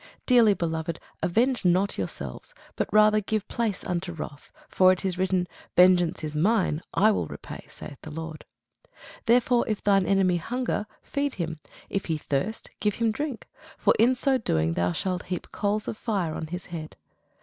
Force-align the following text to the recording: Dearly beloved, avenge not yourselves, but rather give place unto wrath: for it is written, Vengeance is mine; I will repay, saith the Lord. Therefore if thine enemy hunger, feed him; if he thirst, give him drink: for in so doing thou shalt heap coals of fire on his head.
Dearly 0.25 0.55
beloved, 0.55 0.99
avenge 1.21 1.63
not 1.63 1.95
yourselves, 1.99 2.55
but 2.75 2.91
rather 2.91 3.21
give 3.21 3.47
place 3.47 3.83
unto 3.83 4.11
wrath: 4.13 4.51
for 4.67 4.91
it 4.91 5.05
is 5.05 5.19
written, 5.19 5.47
Vengeance 5.75 6.23
is 6.23 6.35
mine; 6.35 6.81
I 6.91 7.11
will 7.11 7.27
repay, 7.27 7.67
saith 7.69 7.99
the 8.01 8.09
Lord. 8.09 8.43
Therefore 9.27 9.63
if 9.67 9.83
thine 9.83 10.07
enemy 10.07 10.37
hunger, 10.37 10.87
feed 11.03 11.35
him; 11.35 11.59
if 11.87 12.05
he 12.05 12.17
thirst, 12.17 12.71
give 12.79 12.95
him 12.95 13.11
drink: 13.11 13.47
for 13.77 13.93
in 13.99 14.15
so 14.15 14.39
doing 14.39 14.73
thou 14.73 14.91
shalt 14.91 15.25
heap 15.25 15.51
coals 15.51 15.87
of 15.87 15.97
fire 15.97 16.33
on 16.33 16.47
his 16.47 16.65
head. 16.73 16.95